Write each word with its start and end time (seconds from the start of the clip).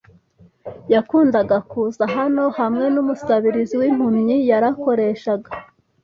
yakundaga 0.93 1.57
kuza 1.69 2.03
hano 2.15 2.43
hamwe 2.59 2.85
n'umusabirizi 2.93 3.75
w'impumyi, 3.81 4.35
yarakoreshaga.” 4.49 5.51